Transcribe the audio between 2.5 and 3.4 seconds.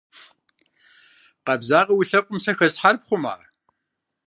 хэслъхьар пхъума?